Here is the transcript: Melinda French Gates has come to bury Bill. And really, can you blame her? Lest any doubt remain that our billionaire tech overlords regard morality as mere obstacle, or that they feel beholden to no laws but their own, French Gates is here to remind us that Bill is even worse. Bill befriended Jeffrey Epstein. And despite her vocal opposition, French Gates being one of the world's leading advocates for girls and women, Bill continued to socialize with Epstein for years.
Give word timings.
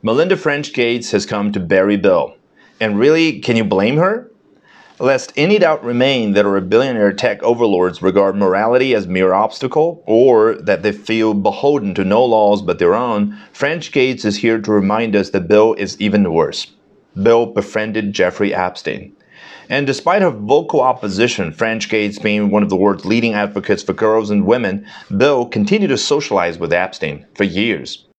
Melinda 0.00 0.36
French 0.36 0.72
Gates 0.72 1.10
has 1.10 1.26
come 1.26 1.50
to 1.50 1.58
bury 1.58 1.96
Bill. 1.96 2.36
And 2.78 3.00
really, 3.00 3.40
can 3.40 3.56
you 3.56 3.64
blame 3.64 3.96
her? 3.96 4.30
Lest 5.00 5.32
any 5.36 5.58
doubt 5.58 5.82
remain 5.82 6.34
that 6.34 6.46
our 6.46 6.60
billionaire 6.60 7.12
tech 7.12 7.42
overlords 7.42 8.00
regard 8.00 8.36
morality 8.36 8.94
as 8.94 9.08
mere 9.08 9.34
obstacle, 9.34 10.04
or 10.06 10.54
that 10.54 10.84
they 10.84 10.92
feel 10.92 11.34
beholden 11.34 11.94
to 11.94 12.04
no 12.04 12.24
laws 12.24 12.62
but 12.62 12.78
their 12.78 12.94
own, 12.94 13.36
French 13.52 13.90
Gates 13.90 14.24
is 14.24 14.36
here 14.36 14.60
to 14.60 14.70
remind 14.70 15.16
us 15.16 15.30
that 15.30 15.48
Bill 15.48 15.74
is 15.74 16.00
even 16.00 16.32
worse. 16.32 16.68
Bill 17.20 17.46
befriended 17.46 18.12
Jeffrey 18.12 18.54
Epstein. 18.54 19.16
And 19.68 19.84
despite 19.84 20.22
her 20.22 20.30
vocal 20.30 20.80
opposition, 20.80 21.52
French 21.52 21.88
Gates 21.88 22.20
being 22.20 22.50
one 22.50 22.62
of 22.62 22.70
the 22.70 22.76
world's 22.76 23.04
leading 23.04 23.34
advocates 23.34 23.82
for 23.82 23.94
girls 23.94 24.30
and 24.30 24.46
women, 24.46 24.86
Bill 25.16 25.44
continued 25.44 25.88
to 25.88 25.98
socialize 25.98 26.56
with 26.56 26.72
Epstein 26.72 27.26
for 27.34 27.42
years. 27.42 28.07